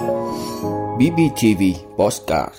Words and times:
BBTV 0.00 1.62
Postcard 1.96 2.54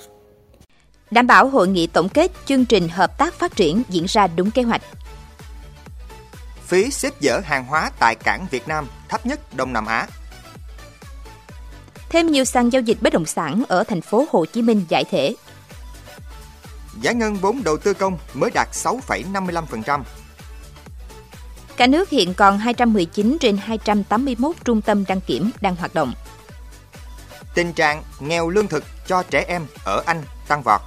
Đảm 1.12 1.28
bảo 1.28 1.48
hội 1.48 1.68
nghị 1.68 1.88
tổng 1.88 2.10
kết 2.10 2.32
chương 2.46 2.66
trình 2.66 2.90
hợp 2.90 3.18
tác 3.18 3.34
phát 3.34 3.56
triển 3.56 3.84
diễn 3.90 4.06
ra 4.08 4.28
đúng 4.28 4.52
kế 4.52 4.62
hoạch. 4.62 4.82
Phí 6.66 6.92
xếp 6.92 7.14
dỡ 7.22 7.40
hàng 7.40 7.66
hóa 7.66 7.92
tại 8.00 8.16
cảng 8.16 8.46
Việt 8.52 8.68
Nam 8.68 8.88
thấp 9.10 9.26
nhất 9.26 9.56
Đông 9.56 9.74
Nam 9.74 9.86
Á. 9.86 10.08
Thêm 12.10 12.28
nhiều 12.28 12.46
sàn 12.46 12.70
giao 12.70 12.82
dịch 12.82 12.98
bất 13.02 13.14
động 13.14 13.26
sản 13.26 13.64
ở 13.68 13.84
thành 13.84 14.02
phố 14.02 14.26
Hồ 14.32 14.46
Chí 14.46 14.62
Minh 14.62 14.86
giải 14.90 15.04
thể. 15.04 15.36
Giải 17.02 17.16
ngân 17.16 17.36
vốn 17.36 17.64
đầu 17.64 17.78
tư 17.78 17.94
công 17.94 18.18
mới 18.34 18.52
đạt 18.54 18.68
6,55%. 18.72 20.02
Cả 21.78 21.88
nước 21.88 22.10
hiện 22.10 22.34
còn 22.34 22.58
219 22.58 23.38
trên 23.40 23.58
281 23.58 24.56
trung 24.66 24.82
tâm 24.82 25.04
đăng 25.08 25.22
kiểm 25.22 25.50
đang 25.62 25.76
hoạt 25.76 25.94
động. 25.94 26.14
Tình 27.56 27.74
trạng 27.74 28.04
nghèo 28.20 28.50
lương 28.50 28.68
thực 28.68 28.84
cho 29.08 29.24
trẻ 29.24 29.46
em 29.48 29.66
ở 29.84 30.04
Anh 30.06 30.24
tăng 30.48 30.62
vọt. 30.66 30.82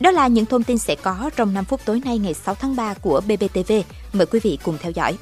Đó 0.00 0.10
là 0.10 0.26
những 0.26 0.46
thông 0.46 0.62
tin 0.62 0.78
sẽ 0.78 0.94
có 0.94 1.30
trong 1.36 1.54
5 1.54 1.64
phút 1.64 1.80
tối 1.84 2.00
nay 2.04 2.18
ngày 2.18 2.34
6 2.34 2.54
tháng 2.54 2.76
3 2.76 2.94
của 2.94 3.20
BBTV. 3.20 3.72
Mời 4.12 4.26
quý 4.26 4.40
vị 4.42 4.58
cùng 4.64 4.78
theo 4.80 4.92
dõi. 4.92 5.18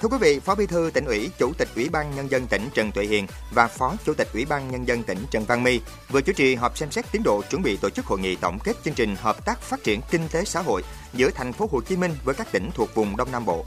Thưa 0.00 0.08
quý 0.08 0.18
vị, 0.20 0.40
Phó 0.40 0.54
Bí 0.54 0.66
thư 0.66 0.90
tỉnh 0.94 1.04
ủy, 1.04 1.30
Chủ 1.38 1.52
tịch 1.58 1.68
Ủy 1.76 1.88
ban 1.88 2.14
nhân 2.14 2.30
dân 2.30 2.46
tỉnh 2.46 2.68
Trần 2.74 2.92
Tuệ 2.92 3.04
Hiền 3.04 3.26
và 3.54 3.66
Phó 3.66 3.94
Chủ 4.04 4.14
tịch 4.14 4.28
Ủy 4.32 4.44
ban 4.44 4.70
nhân 4.70 4.88
dân 4.88 5.02
tỉnh 5.02 5.18
Trần 5.30 5.44
Văn 5.44 5.62
My 5.62 5.80
vừa 6.10 6.20
chủ 6.20 6.32
trì 6.32 6.54
họp 6.54 6.78
xem 6.78 6.90
xét 6.90 7.04
tiến 7.12 7.22
độ 7.22 7.42
chuẩn 7.50 7.62
bị 7.62 7.76
tổ 7.76 7.90
chức 7.90 8.06
hội 8.06 8.20
nghị 8.20 8.36
tổng 8.36 8.58
kết 8.58 8.76
chương 8.84 8.94
trình 8.94 9.16
hợp 9.16 9.44
tác 9.44 9.60
phát 9.60 9.84
triển 9.84 10.00
kinh 10.10 10.28
tế 10.28 10.44
xã 10.44 10.60
hội 10.60 10.82
giữa 11.14 11.30
thành 11.30 11.52
phố 11.52 11.68
Hồ 11.72 11.80
Chí 11.80 11.96
Minh 11.96 12.14
với 12.24 12.34
các 12.34 12.52
tỉnh 12.52 12.70
thuộc 12.74 12.94
vùng 12.94 13.16
Đông 13.16 13.32
Nam 13.32 13.46
Bộ. 13.46 13.64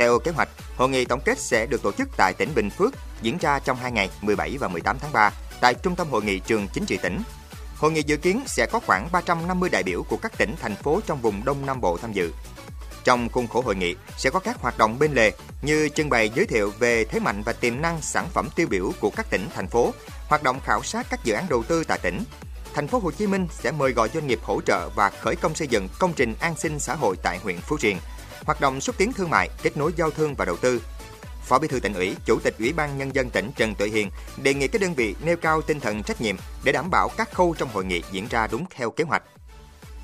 Theo 0.00 0.18
kế 0.18 0.30
hoạch, 0.30 0.48
hội 0.76 0.88
nghị 0.88 1.04
tổng 1.04 1.20
kết 1.24 1.38
sẽ 1.38 1.66
được 1.66 1.82
tổ 1.82 1.92
chức 1.92 2.08
tại 2.16 2.34
tỉnh 2.38 2.54
Bình 2.54 2.70
Phước, 2.70 2.94
diễn 3.22 3.38
ra 3.38 3.58
trong 3.58 3.76
2 3.76 3.92
ngày 3.92 4.10
17 4.20 4.56
và 4.58 4.68
18 4.68 4.98
tháng 4.98 5.12
3 5.12 5.30
tại 5.60 5.74
Trung 5.74 5.96
tâm 5.96 6.08
Hội 6.10 6.22
nghị 6.22 6.38
trường 6.38 6.68
Chính 6.68 6.84
trị 6.84 6.98
tỉnh. 7.02 7.22
Hội 7.76 7.92
nghị 7.92 8.02
dự 8.02 8.16
kiến 8.16 8.42
sẽ 8.46 8.66
có 8.66 8.80
khoảng 8.86 9.08
350 9.12 9.70
đại 9.70 9.82
biểu 9.82 10.02
của 10.02 10.16
các 10.16 10.38
tỉnh, 10.38 10.54
thành 10.60 10.74
phố 10.76 11.00
trong 11.06 11.20
vùng 11.20 11.44
Đông 11.44 11.66
Nam 11.66 11.80
Bộ 11.80 11.96
tham 11.96 12.12
dự. 12.12 12.32
Trong 13.04 13.28
khuôn 13.28 13.46
khổ 13.46 13.60
hội 13.60 13.76
nghị 13.76 13.94
sẽ 14.16 14.30
có 14.30 14.40
các 14.40 14.56
hoạt 14.60 14.78
động 14.78 14.98
bên 14.98 15.12
lề 15.12 15.32
như 15.62 15.88
trưng 15.88 16.08
bày 16.08 16.30
giới 16.34 16.46
thiệu 16.46 16.72
về 16.78 17.04
thế 17.04 17.20
mạnh 17.20 17.42
và 17.42 17.52
tiềm 17.52 17.82
năng 17.82 18.02
sản 18.02 18.28
phẩm 18.32 18.48
tiêu 18.56 18.66
biểu 18.70 18.92
của 19.00 19.10
các 19.16 19.26
tỉnh 19.30 19.48
thành 19.54 19.68
phố, 19.68 19.94
hoạt 20.28 20.42
động 20.42 20.60
khảo 20.64 20.82
sát 20.82 21.06
các 21.10 21.24
dự 21.24 21.34
án 21.34 21.46
đầu 21.48 21.62
tư 21.62 21.84
tại 21.84 21.98
tỉnh. 21.98 22.24
Thành 22.74 22.88
phố 22.88 22.98
Hồ 22.98 23.10
Chí 23.10 23.26
Minh 23.26 23.48
sẽ 23.50 23.70
mời 23.70 23.92
gọi 23.92 24.08
doanh 24.14 24.26
nghiệp 24.26 24.40
hỗ 24.42 24.60
trợ 24.60 24.88
và 24.94 25.10
khởi 25.10 25.36
công 25.36 25.54
xây 25.54 25.68
dựng 25.68 25.88
công 25.98 26.12
trình 26.12 26.34
an 26.40 26.54
sinh 26.58 26.78
xã 26.78 26.94
hội 26.94 27.16
tại 27.22 27.38
huyện 27.38 27.60
Phú 27.60 27.76
Riềng, 27.80 27.98
hoạt 28.44 28.60
động 28.60 28.80
xúc 28.80 28.96
tiến 28.98 29.12
thương 29.12 29.30
mại, 29.30 29.48
kết 29.62 29.76
nối 29.76 29.92
giao 29.96 30.10
thương 30.10 30.34
và 30.34 30.44
đầu 30.44 30.56
tư. 30.56 30.82
Phó 31.42 31.58
Bí 31.58 31.68
thư 31.68 31.80
tỉnh 31.80 31.94
ủy, 31.94 32.16
Chủ 32.24 32.38
tịch 32.42 32.54
Ủy 32.58 32.72
ban 32.72 32.98
nhân 32.98 33.14
dân 33.14 33.30
tỉnh 33.30 33.50
Trần 33.56 33.74
Tuệ 33.74 33.88
Hiền 33.88 34.10
đề 34.42 34.54
nghị 34.54 34.68
các 34.68 34.80
đơn 34.80 34.94
vị 34.94 35.14
nêu 35.24 35.36
cao 35.36 35.62
tinh 35.62 35.80
thần 35.80 36.02
trách 36.02 36.20
nhiệm 36.20 36.36
để 36.64 36.72
đảm 36.72 36.90
bảo 36.90 37.08
các 37.16 37.32
khâu 37.32 37.54
trong 37.58 37.68
hội 37.72 37.84
nghị 37.84 38.02
diễn 38.12 38.26
ra 38.30 38.46
đúng 38.46 38.64
theo 38.70 38.90
kế 38.90 39.04
hoạch. 39.04 39.22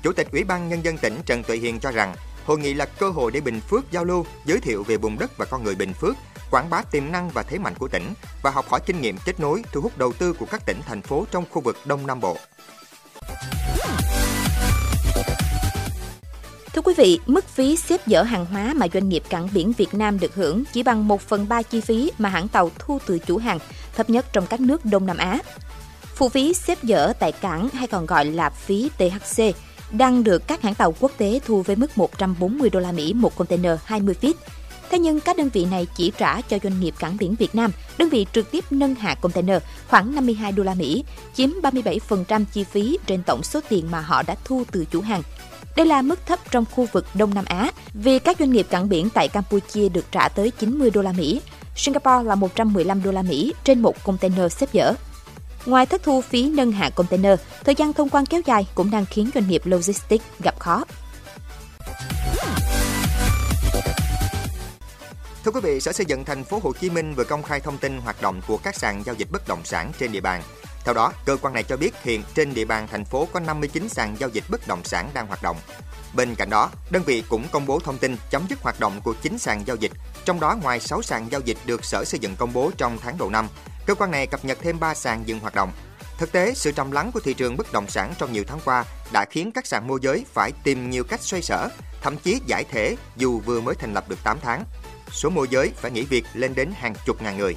Chủ 0.03 0.13
tịch 0.13 0.27
Ủy 0.31 0.43
ban 0.43 0.69
nhân 0.69 0.85
dân 0.85 0.97
tỉnh 0.97 1.19
Trần 1.25 1.43
Tuệ 1.43 1.57
Hiền 1.57 1.79
cho 1.79 1.91
rằng 1.91 2.15
Hội 2.47 2.59
nghị 2.59 2.73
là 2.73 2.85
cơ 2.85 3.09
hội 3.09 3.31
để 3.31 3.41
Bình 3.41 3.61
Phước 3.61 3.91
giao 3.91 4.03
lưu, 4.03 4.25
giới 4.45 4.59
thiệu 4.59 4.83
về 4.83 4.97
vùng 4.97 5.19
đất 5.19 5.37
và 5.37 5.45
con 5.45 5.63
người 5.63 5.75
Bình 5.75 5.93
Phước, 5.93 6.15
quảng 6.51 6.69
bá 6.69 6.81
tiềm 6.81 7.11
năng 7.11 7.29
và 7.29 7.43
thế 7.43 7.57
mạnh 7.57 7.73
của 7.79 7.87
tỉnh 7.87 8.13
và 8.43 8.51
học 8.51 8.65
hỏi 8.69 8.79
kinh 8.85 9.01
nghiệm 9.01 9.17
kết 9.25 9.39
nối 9.39 9.63
thu 9.71 9.81
hút 9.81 9.97
đầu 9.97 10.13
tư 10.13 10.33
của 10.33 10.45
các 10.45 10.65
tỉnh 10.65 10.81
thành 10.85 11.01
phố 11.01 11.25
trong 11.31 11.45
khu 11.51 11.61
vực 11.61 11.77
Đông 11.85 12.07
Nam 12.07 12.19
Bộ. 12.19 12.37
Thưa 16.77 16.81
quý 16.81 16.93
vị, 16.97 17.19
mức 17.25 17.47
phí 17.47 17.75
xếp 17.75 18.01
dỡ 18.05 18.23
hàng 18.23 18.45
hóa 18.45 18.73
mà 18.75 18.87
doanh 18.93 19.09
nghiệp 19.09 19.23
cảng 19.29 19.47
biển 19.53 19.73
Việt 19.77 19.93
Nam 19.93 20.19
được 20.19 20.35
hưởng 20.35 20.63
chỉ 20.73 20.83
bằng 20.83 21.07
1 21.07 21.21
phần 21.21 21.49
3 21.49 21.61
chi 21.61 21.81
phí 21.81 22.11
mà 22.17 22.29
hãng 22.29 22.47
tàu 22.47 22.71
thu 22.79 22.99
từ 23.05 23.19
chủ 23.19 23.37
hàng, 23.37 23.59
thấp 23.95 24.09
nhất 24.09 24.25
trong 24.33 24.47
các 24.47 24.59
nước 24.59 24.85
Đông 24.85 25.05
Nam 25.05 25.17
Á. 25.17 25.39
Phụ 26.15 26.29
phí 26.29 26.53
xếp 26.53 26.77
dỡ 26.83 27.13
tại 27.19 27.31
cảng 27.31 27.69
hay 27.69 27.87
còn 27.87 28.05
gọi 28.05 28.25
là 28.25 28.49
phí 28.49 28.89
THC 28.97 29.43
đang 29.91 30.23
được 30.23 30.47
các 30.47 30.61
hãng 30.61 30.75
tàu 30.75 30.95
quốc 30.99 31.11
tế 31.17 31.39
thu 31.45 31.61
với 31.61 31.75
mức 31.75 31.97
140 31.97 32.69
đô 32.69 32.79
la 32.79 32.91
Mỹ 32.91 33.13
một 33.13 33.35
container 33.35 33.79
20 33.85 34.15
feet. 34.21 34.33
Thế 34.89 34.99
nhưng 34.99 35.19
các 35.19 35.37
đơn 35.37 35.49
vị 35.53 35.65
này 35.65 35.87
chỉ 35.95 36.11
trả 36.17 36.41
cho 36.41 36.57
doanh 36.63 36.79
nghiệp 36.79 36.93
cảng 36.99 37.17
biển 37.17 37.35
Việt 37.35 37.55
Nam, 37.55 37.71
đơn 37.97 38.09
vị 38.09 38.25
trực 38.33 38.51
tiếp 38.51 38.63
nâng 38.69 38.95
hạ 38.95 39.15
container 39.21 39.61
khoảng 39.87 40.15
52 40.15 40.51
đô 40.51 40.63
la 40.63 40.73
Mỹ, 40.73 41.03
chiếm 41.33 41.49
37% 41.61 42.45
chi 42.53 42.63
phí 42.63 42.97
trên 43.05 43.23
tổng 43.23 43.43
số 43.43 43.59
tiền 43.69 43.91
mà 43.91 44.01
họ 44.01 44.23
đã 44.23 44.35
thu 44.45 44.63
từ 44.71 44.85
chủ 44.91 45.01
hàng. 45.01 45.21
Đây 45.77 45.85
là 45.85 46.01
mức 46.01 46.25
thấp 46.25 46.39
trong 46.51 46.65
khu 46.71 46.87
vực 46.91 47.05
Đông 47.13 47.33
Nam 47.33 47.45
Á 47.47 47.71
vì 47.93 48.19
các 48.19 48.39
doanh 48.39 48.51
nghiệp 48.51 48.67
cảng 48.69 48.89
biển 48.89 49.09
tại 49.09 49.27
Campuchia 49.27 49.89
được 49.89 50.05
trả 50.11 50.29
tới 50.29 50.51
90 50.51 50.89
đô 50.89 51.01
la 51.01 51.11
Mỹ, 51.11 51.41
Singapore 51.75 52.23
là 52.23 52.35
115 52.35 53.03
đô 53.03 53.11
la 53.11 53.21
Mỹ 53.21 53.53
trên 53.63 53.81
một 53.81 54.03
container 54.03 54.53
xếp 54.53 54.69
dỡ. 54.73 54.93
Ngoài 55.65 55.85
thất 55.85 56.03
thu 56.03 56.21
phí 56.21 56.49
nâng 56.49 56.71
hạ 56.71 56.89
container, 56.89 57.39
thời 57.63 57.75
gian 57.75 57.93
thông 57.93 58.09
quan 58.09 58.25
kéo 58.25 58.41
dài 58.45 58.67
cũng 58.75 58.91
đang 58.91 59.05
khiến 59.05 59.29
doanh 59.33 59.49
nghiệp 59.49 59.61
logistics 59.65 60.25
gặp 60.39 60.59
khó. 60.59 60.83
Thưa 65.43 65.51
quý 65.51 65.61
vị, 65.63 65.79
Sở 65.79 65.91
Xây 65.91 66.05
dựng 66.05 66.25
thành 66.25 66.43
phố 66.43 66.59
Hồ 66.63 66.73
Chí 66.79 66.89
Minh 66.89 67.13
vừa 67.13 67.23
công 67.23 67.43
khai 67.43 67.59
thông 67.59 67.77
tin 67.77 67.97
hoạt 67.97 68.21
động 68.21 68.41
của 68.47 68.57
các 68.57 68.75
sàn 68.75 69.03
giao 69.05 69.15
dịch 69.15 69.31
bất 69.31 69.47
động 69.47 69.61
sản 69.63 69.91
trên 69.99 70.11
địa 70.11 70.21
bàn. 70.21 70.41
Theo 70.87 70.93
đó, 70.93 71.13
cơ 71.25 71.37
quan 71.41 71.53
này 71.53 71.63
cho 71.63 71.77
biết 71.77 72.03
hiện 72.03 72.23
trên 72.35 72.53
địa 72.53 72.65
bàn 72.65 72.87
thành 72.91 73.05
phố 73.05 73.27
có 73.33 73.39
59 73.39 73.89
sàn 73.89 74.15
giao 74.19 74.29
dịch 74.29 74.43
bất 74.49 74.67
động 74.67 74.83
sản 74.83 75.09
đang 75.13 75.27
hoạt 75.27 75.43
động. 75.43 75.57
Bên 76.13 76.35
cạnh 76.35 76.49
đó, 76.49 76.69
đơn 76.89 77.03
vị 77.03 77.23
cũng 77.29 77.47
công 77.51 77.65
bố 77.65 77.79
thông 77.79 77.97
tin 77.97 78.15
chấm 78.29 78.45
dứt 78.49 78.61
hoạt 78.61 78.79
động 78.79 79.01
của 79.03 79.13
9 79.21 79.37
sàn 79.37 79.67
giao 79.67 79.75
dịch, 79.75 79.91
trong 80.25 80.39
đó 80.39 80.57
ngoài 80.63 80.79
6 80.79 81.01
sàn 81.01 81.31
giao 81.31 81.41
dịch 81.41 81.57
được 81.65 81.85
Sở 81.85 82.03
Xây 82.05 82.19
dựng 82.19 82.35
công 82.35 82.53
bố 82.53 82.71
trong 82.77 82.97
tháng 83.01 83.17
đầu 83.17 83.29
năm, 83.29 83.47
cơ 83.85 83.95
quan 83.95 84.11
này 84.11 84.27
cập 84.27 84.45
nhật 84.45 84.57
thêm 84.61 84.79
3 84.79 84.93
sàn 84.93 85.23
dừng 85.25 85.39
hoạt 85.39 85.55
động. 85.55 85.71
Thực 86.17 86.31
tế, 86.31 86.53
sự 86.55 86.71
trầm 86.71 86.91
lắng 86.91 87.11
của 87.13 87.19
thị 87.19 87.33
trường 87.33 87.57
bất 87.57 87.71
động 87.71 87.87
sản 87.87 88.13
trong 88.17 88.33
nhiều 88.33 88.43
tháng 88.47 88.59
qua 88.65 88.85
đã 89.11 89.25
khiến 89.25 89.51
các 89.51 89.67
sàn 89.67 89.87
môi 89.87 89.99
giới 90.01 90.25
phải 90.33 90.51
tìm 90.63 90.89
nhiều 90.89 91.03
cách 91.03 91.21
xoay 91.21 91.41
sở, 91.41 91.69
thậm 92.01 92.17
chí 92.17 92.41
giải 92.45 92.63
thể 92.71 92.95
dù 93.17 93.39
vừa 93.39 93.61
mới 93.61 93.75
thành 93.75 93.93
lập 93.93 94.09
được 94.09 94.23
8 94.23 94.37
tháng. 94.41 94.63
Số 95.11 95.29
môi 95.29 95.47
giới 95.51 95.71
phải 95.75 95.91
nghỉ 95.91 96.03
việc 96.03 96.25
lên 96.33 96.55
đến 96.55 96.71
hàng 96.75 96.93
chục 97.05 97.21
ngàn 97.21 97.37
người. 97.37 97.55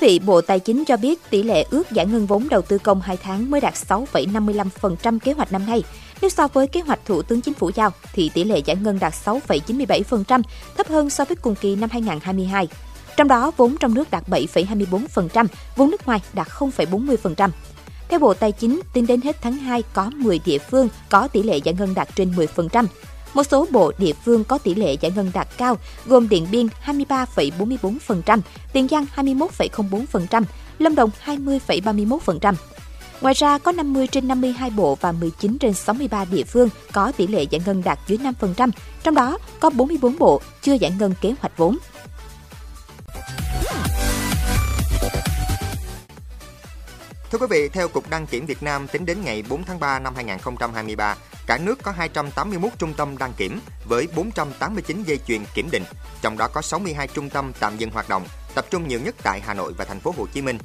Vị, 0.00 0.18
Bộ 0.18 0.40
Tài 0.40 0.60
chính 0.60 0.84
cho 0.84 0.96
biết 0.96 1.30
tỷ 1.30 1.42
lệ 1.42 1.64
ước 1.70 1.90
giải 1.90 2.06
ngân 2.06 2.26
vốn 2.26 2.48
đầu 2.48 2.62
tư 2.62 2.78
công 2.78 3.00
2 3.00 3.16
tháng 3.16 3.50
mới 3.50 3.60
đạt 3.60 3.74
6,55% 3.74 5.18
kế 5.18 5.32
hoạch 5.32 5.52
năm 5.52 5.66
nay. 5.66 5.82
Nếu 6.22 6.30
so 6.30 6.48
với 6.48 6.66
kế 6.66 6.80
hoạch 6.80 7.00
Thủ 7.04 7.22
tướng 7.22 7.40
Chính 7.40 7.54
phủ 7.54 7.70
giao, 7.74 7.90
thì 8.12 8.30
tỷ 8.34 8.44
lệ 8.44 8.58
giải 8.58 8.76
ngân 8.76 8.98
đạt 8.98 9.12
6,97%, 9.24 10.42
thấp 10.76 10.88
hơn 10.88 11.10
so 11.10 11.24
với 11.24 11.36
cùng 11.36 11.54
kỳ 11.54 11.76
năm 11.76 11.90
2022. 11.92 12.68
Trong 13.16 13.28
đó, 13.28 13.52
vốn 13.56 13.76
trong 13.80 13.94
nước 13.94 14.10
đạt 14.10 14.28
7,24%, 14.28 15.46
vốn 15.76 15.90
nước 15.90 16.06
ngoài 16.06 16.20
đạt 16.32 16.48
0,40%. 16.48 17.50
Theo 18.08 18.18
Bộ 18.18 18.34
Tài 18.34 18.52
chính, 18.52 18.80
tính 18.92 19.06
đến 19.06 19.20
hết 19.20 19.36
tháng 19.42 19.56
2 19.56 19.82
có 19.92 20.10
10 20.16 20.40
địa 20.44 20.58
phương 20.58 20.88
có 21.08 21.28
tỷ 21.28 21.42
lệ 21.42 21.56
giải 21.56 21.74
ngân 21.78 21.94
đạt 21.94 22.08
trên 22.14 22.32
10%. 22.32 22.86
Một 23.34 23.42
số 23.44 23.66
bộ 23.70 23.92
địa 23.98 24.12
phương 24.24 24.44
có 24.44 24.58
tỷ 24.58 24.74
lệ 24.74 24.96
giải 25.00 25.12
ngân 25.16 25.30
đạt 25.34 25.48
cao, 25.56 25.78
gồm 26.06 26.28
Điện 26.28 26.46
Biên 26.50 26.66
23,44%, 26.86 28.40
Tiền 28.72 28.88
Giang 28.88 29.06
21,04%, 29.16 30.42
Lâm 30.78 30.94
Đồng 30.94 31.10
20,31%. 31.24 32.54
Ngoài 33.20 33.34
ra, 33.34 33.58
có 33.58 33.72
50 33.72 34.06
trên 34.06 34.28
52 34.28 34.70
bộ 34.70 34.98
và 35.00 35.12
19 35.12 35.58
trên 35.58 35.74
63 35.74 36.24
địa 36.24 36.44
phương 36.44 36.68
có 36.92 37.12
tỷ 37.16 37.26
lệ 37.26 37.42
giải 37.42 37.60
ngân 37.66 37.82
đạt 37.84 37.98
dưới 38.06 38.18
5%, 38.18 38.70
trong 39.02 39.14
đó 39.14 39.38
có 39.60 39.70
44 39.70 40.18
bộ 40.18 40.40
chưa 40.62 40.74
giải 40.74 40.92
ngân 40.98 41.14
kế 41.20 41.34
hoạch 41.40 41.56
vốn. 41.56 41.78
Thưa 47.30 47.38
quý 47.38 47.46
vị, 47.50 47.68
theo 47.68 47.88
Cục 47.88 48.10
Đăng 48.10 48.26
kiểm 48.26 48.46
Việt 48.46 48.62
Nam, 48.62 48.88
tính 48.88 49.06
đến 49.06 49.18
ngày 49.24 49.42
4 49.48 49.64
tháng 49.64 49.80
3 49.80 49.98
năm 49.98 50.14
2023, 50.14 51.16
cả 51.46 51.58
nước 51.58 51.78
có 51.82 51.90
281 51.90 52.70
trung 52.78 52.94
tâm 52.94 53.18
đăng 53.18 53.32
kiểm 53.32 53.60
với 53.84 54.08
489 54.16 55.02
dây 55.02 55.18
chuyền 55.26 55.44
kiểm 55.54 55.70
định, 55.70 55.84
trong 56.22 56.38
đó 56.38 56.48
có 56.48 56.62
62 56.62 57.08
trung 57.08 57.30
tâm 57.30 57.52
tạm 57.60 57.76
dừng 57.76 57.90
hoạt 57.90 58.08
động, 58.08 58.26
tập 58.54 58.66
trung 58.70 58.88
nhiều 58.88 59.00
nhất 59.00 59.14
tại 59.22 59.40
Hà 59.40 59.54
Nội 59.54 59.72
và 59.78 59.84
thành 59.84 60.00
phố 60.00 60.14
Hồ 60.16 60.26
Chí 60.32 60.42
Minh. 60.42 60.58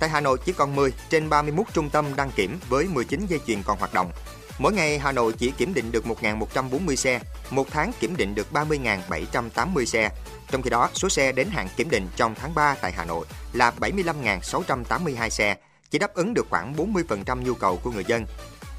Tại 0.00 0.08
Hà 0.08 0.20
Nội 0.20 0.38
chỉ 0.44 0.52
còn 0.52 0.76
10 0.76 0.92
trên 1.10 1.28
31 1.28 1.66
trung 1.72 1.90
tâm 1.90 2.16
đăng 2.16 2.30
kiểm 2.30 2.58
với 2.68 2.84
19 2.84 3.26
dây 3.26 3.40
chuyền 3.46 3.62
còn 3.62 3.78
hoạt 3.78 3.94
động. 3.94 4.10
Mỗi 4.58 4.72
ngày 4.72 4.98
Hà 4.98 5.12
Nội 5.12 5.32
chỉ 5.38 5.50
kiểm 5.50 5.74
định 5.74 5.92
được 5.92 6.04
1.140 6.04 6.94
xe, 6.94 7.20
một 7.50 7.66
tháng 7.70 7.92
kiểm 8.00 8.16
định 8.16 8.34
được 8.34 8.46
30.780 8.52 9.84
xe. 9.84 10.10
Trong 10.50 10.62
khi 10.62 10.70
đó, 10.70 10.90
số 10.94 11.08
xe 11.08 11.32
đến 11.32 11.48
hạn 11.50 11.68
kiểm 11.76 11.90
định 11.90 12.08
trong 12.16 12.34
tháng 12.34 12.54
3 12.54 12.76
tại 12.80 12.92
Hà 12.92 13.04
Nội 13.04 13.26
là 13.52 13.72
75.682 13.80 15.28
xe, 15.28 15.56
chỉ 15.90 15.98
đáp 15.98 16.14
ứng 16.14 16.34
được 16.34 16.46
khoảng 16.50 16.74
40% 16.74 17.42
nhu 17.42 17.54
cầu 17.54 17.80
của 17.82 17.90
người 17.90 18.04
dân. 18.06 18.26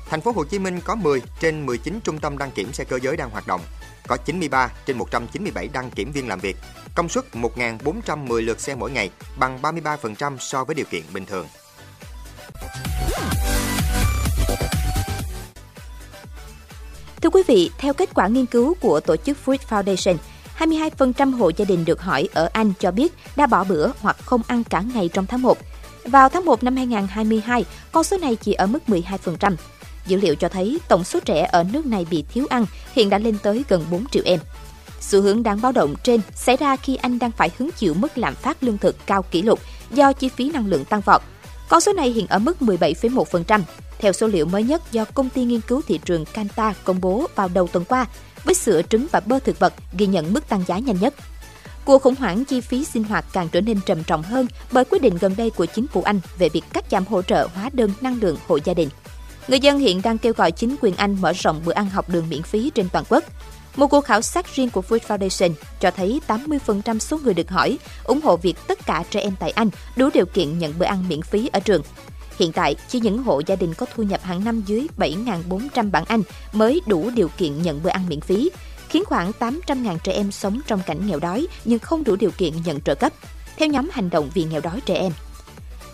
Thành 0.09 0.21
phố 0.21 0.31
Hồ 0.31 0.43
Chí 0.43 0.59
Minh 0.59 0.79
có 0.85 0.95
10 0.95 1.21
trên 1.39 1.65
19 1.65 1.99
trung 2.03 2.19
tâm 2.19 2.37
đăng 2.37 2.51
kiểm 2.51 2.73
xe 2.73 2.83
cơ 2.83 2.99
giới 3.01 3.17
đang 3.17 3.29
hoạt 3.29 3.47
động, 3.47 3.61
có 4.07 4.17
93 4.17 4.71
trên 4.85 4.97
197 4.97 5.67
đăng 5.73 5.89
kiểm 5.89 6.11
viên 6.11 6.27
làm 6.27 6.39
việc, 6.39 6.57
công 6.95 7.09
suất 7.09 7.25
1.410 7.33 8.41
lượt 8.41 8.59
xe 8.59 8.75
mỗi 8.75 8.91
ngày, 8.91 9.09
bằng 9.39 9.61
33% 9.61 10.37
so 10.39 10.63
với 10.63 10.75
điều 10.75 10.85
kiện 10.91 11.03
bình 11.13 11.25
thường. 11.25 11.47
Thưa 17.21 17.29
quý 17.29 17.43
vị, 17.47 17.71
theo 17.77 17.93
kết 17.93 18.09
quả 18.13 18.27
nghiên 18.27 18.45
cứu 18.45 18.73
của 18.81 18.99
tổ 18.99 19.15
chức 19.15 19.37
Food 19.45 19.57
Foundation, 19.69 20.15
22% 20.57 21.37
hộ 21.37 21.51
gia 21.57 21.65
đình 21.65 21.85
được 21.85 22.01
hỏi 22.01 22.29
ở 22.33 22.49
Anh 22.53 22.73
cho 22.79 22.91
biết 22.91 23.13
đã 23.35 23.47
bỏ 23.47 23.63
bữa 23.63 23.91
hoặc 23.99 24.17
không 24.25 24.41
ăn 24.47 24.63
cả 24.63 24.83
ngày 24.93 25.09
trong 25.13 25.25
tháng 25.25 25.41
1. 25.41 25.57
Vào 26.05 26.29
tháng 26.29 26.45
1 26.45 26.63
năm 26.63 26.75
2022, 26.75 27.65
con 27.91 28.03
số 28.03 28.17
này 28.17 28.35
chỉ 28.35 28.53
ở 28.53 28.65
mức 28.65 28.79
12%. 28.87 29.55
Dữ 30.07 30.17
liệu 30.17 30.35
cho 30.35 30.49
thấy 30.49 30.79
tổng 30.87 31.03
số 31.03 31.19
trẻ 31.19 31.49
ở 31.51 31.63
nước 31.63 31.85
này 31.85 32.05
bị 32.11 32.23
thiếu 32.33 32.45
ăn 32.49 32.65
hiện 32.93 33.09
đã 33.09 33.17
lên 33.17 33.37
tới 33.43 33.63
gần 33.69 33.85
4 33.91 34.05
triệu 34.11 34.23
em. 34.25 34.39
Xu 35.01 35.21
hướng 35.21 35.43
đáng 35.43 35.61
báo 35.61 35.71
động 35.71 35.95
trên 36.03 36.21
xảy 36.35 36.57
ra 36.57 36.75
khi 36.75 36.95
Anh 36.95 37.19
đang 37.19 37.31
phải 37.31 37.49
hứng 37.57 37.71
chịu 37.71 37.93
mức 37.93 38.17
lạm 38.17 38.35
phát 38.35 38.63
lương 38.63 38.77
thực 38.77 38.95
cao 39.05 39.21
kỷ 39.21 39.41
lục 39.41 39.59
do 39.91 40.13
chi 40.13 40.29
phí 40.29 40.51
năng 40.51 40.67
lượng 40.67 40.85
tăng 40.85 41.01
vọt. 41.01 41.21
Con 41.69 41.81
số 41.81 41.93
này 41.93 42.09
hiện 42.09 42.27
ở 42.27 42.39
mức 42.39 42.57
17,1%, 42.59 43.61
theo 43.99 44.13
số 44.13 44.27
liệu 44.27 44.45
mới 44.45 44.63
nhất 44.63 44.81
do 44.91 45.05
công 45.05 45.29
ty 45.29 45.43
nghiên 45.43 45.61
cứu 45.61 45.81
thị 45.87 45.99
trường 46.05 46.25
Kantar 46.25 46.75
công 46.83 47.01
bố 47.01 47.27
vào 47.35 47.49
đầu 47.53 47.67
tuần 47.67 47.85
qua, 47.85 48.05
với 48.43 48.55
sữa, 48.55 48.81
trứng 48.89 49.07
và 49.11 49.19
bơ 49.19 49.39
thực 49.39 49.59
vật 49.59 49.73
ghi 49.97 50.07
nhận 50.07 50.33
mức 50.33 50.49
tăng 50.49 50.63
giá 50.67 50.79
nhanh 50.79 50.99
nhất. 50.99 51.13
Cuộc 51.85 52.01
khủng 52.01 52.15
hoảng 52.15 52.45
chi 52.45 52.61
phí 52.61 52.85
sinh 52.85 53.03
hoạt 53.03 53.25
càng 53.33 53.49
trở 53.49 53.61
nên 53.61 53.79
trầm 53.85 54.03
trọng 54.03 54.23
hơn 54.23 54.47
bởi 54.71 54.85
quyết 54.85 55.01
định 55.01 55.17
gần 55.21 55.35
đây 55.37 55.49
của 55.49 55.65
chính 55.65 55.87
phủ 55.87 56.01
Anh 56.01 56.19
về 56.37 56.49
việc 56.49 56.63
cắt 56.73 56.85
giảm 56.91 57.05
hỗ 57.05 57.21
trợ 57.21 57.47
hóa 57.55 57.69
đơn 57.73 57.91
năng 58.01 58.19
lượng 58.21 58.37
hộ 58.47 58.59
gia 58.63 58.73
đình. 58.73 58.89
Người 59.47 59.59
dân 59.59 59.79
hiện 59.79 60.01
đang 60.01 60.17
kêu 60.17 60.33
gọi 60.33 60.51
chính 60.51 60.75
quyền 60.81 60.95
Anh 60.95 61.17
mở 61.21 61.33
rộng 61.33 61.61
bữa 61.65 61.73
ăn 61.73 61.89
học 61.89 62.09
đường 62.09 62.29
miễn 62.29 62.43
phí 62.43 62.69
trên 62.69 62.89
toàn 62.89 63.05
quốc. 63.09 63.23
Một 63.75 63.87
cuộc 63.87 64.05
khảo 64.05 64.21
sát 64.21 64.55
riêng 64.55 64.69
của 64.69 64.81
Food 64.89 64.99
Foundation 64.99 65.51
cho 65.79 65.91
thấy 65.91 66.21
80% 66.27 66.99
số 66.99 67.17
người 67.23 67.33
được 67.33 67.49
hỏi 67.49 67.77
ủng 68.03 68.21
hộ 68.23 68.37
việc 68.37 68.55
tất 68.67 68.85
cả 68.85 69.03
trẻ 69.09 69.19
em 69.19 69.35
tại 69.39 69.51
Anh 69.51 69.69
đủ 69.95 70.09
điều 70.13 70.25
kiện 70.25 70.59
nhận 70.59 70.73
bữa 70.79 70.85
ăn 70.85 71.05
miễn 71.09 71.21
phí 71.21 71.49
ở 71.53 71.59
trường. 71.59 71.81
Hiện 72.39 72.51
tại, 72.51 72.75
chỉ 72.87 72.99
những 72.99 73.23
hộ 73.23 73.41
gia 73.45 73.55
đình 73.55 73.73
có 73.73 73.85
thu 73.95 74.03
nhập 74.03 74.23
hàng 74.23 74.43
năm 74.43 74.63
dưới 74.65 74.87
7.400 74.97 75.91
bảng 75.91 76.05
Anh 76.05 76.21
mới 76.53 76.81
đủ 76.87 77.09
điều 77.15 77.27
kiện 77.27 77.61
nhận 77.61 77.83
bữa 77.83 77.89
ăn 77.89 78.09
miễn 78.09 78.21
phí, 78.21 78.49
khiến 78.89 79.05
khoảng 79.05 79.31
800.000 79.39 79.97
trẻ 80.03 80.11
em 80.11 80.31
sống 80.31 80.59
trong 80.67 80.81
cảnh 80.85 81.07
nghèo 81.07 81.19
đói 81.19 81.47
nhưng 81.65 81.79
không 81.79 82.03
đủ 82.03 82.15
điều 82.15 82.31
kiện 82.31 82.53
nhận 82.65 82.81
trợ 82.81 82.95
cấp, 82.95 83.13
theo 83.57 83.67
nhóm 83.67 83.89
hành 83.91 84.09
động 84.09 84.29
vì 84.33 84.43
nghèo 84.43 84.61
đói 84.61 84.81
trẻ 84.85 84.95
em. 84.95 85.11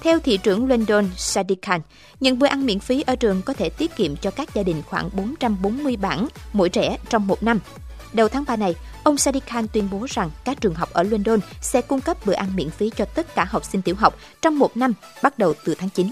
Theo 0.01 0.19
thị 0.19 0.37
trưởng 0.37 0.69
London 0.69 1.09
Sadiq 1.17 1.55
Khan, 1.61 1.81
nhận 2.19 2.39
bữa 2.39 2.47
ăn 2.47 2.65
miễn 2.65 2.79
phí 2.79 3.01
ở 3.01 3.15
trường 3.15 3.41
có 3.41 3.53
thể 3.53 3.69
tiết 3.69 3.95
kiệm 3.95 4.15
cho 4.15 4.31
các 4.31 4.53
gia 4.53 4.63
đình 4.63 4.81
khoảng 4.89 5.09
440 5.13 5.97
bảng 5.97 6.27
mỗi 6.53 6.69
trẻ 6.69 6.97
trong 7.09 7.27
một 7.27 7.43
năm. 7.43 7.59
Đầu 8.13 8.27
tháng 8.27 8.43
3 8.47 8.55
này, 8.55 8.75
ông 9.03 9.15
Sadiq 9.15 9.39
Khan 9.45 9.67
tuyên 9.67 9.87
bố 9.91 10.05
rằng 10.09 10.31
các 10.45 10.61
trường 10.61 10.73
học 10.73 10.89
ở 10.93 11.03
London 11.03 11.39
sẽ 11.61 11.81
cung 11.81 12.01
cấp 12.01 12.17
bữa 12.25 12.33
ăn 12.33 12.55
miễn 12.55 12.69
phí 12.69 12.89
cho 12.95 13.05
tất 13.05 13.35
cả 13.35 13.45
học 13.45 13.65
sinh 13.65 13.81
tiểu 13.81 13.95
học 13.95 14.17
trong 14.41 14.59
một 14.59 14.77
năm 14.77 14.93
bắt 15.23 15.39
đầu 15.39 15.53
từ 15.65 15.75
tháng 15.75 15.89
9. 15.89 16.11